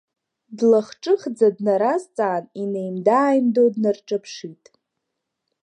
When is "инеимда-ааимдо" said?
2.61-3.63